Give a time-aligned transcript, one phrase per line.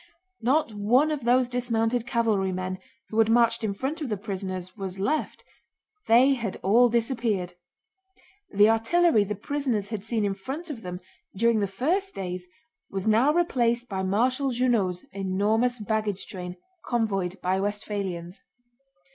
[0.41, 4.97] Not one of those dismounted cavalrymen who had marched in front of the prisoners was
[4.97, 5.43] left;
[6.07, 7.53] they had all disappeared.
[8.49, 11.01] The artillery the prisoners had seen in front of them
[11.35, 12.47] during the first days
[12.89, 18.41] was now replaced by Marshal Junot's enormous baggage train, convoyed by Westphalians.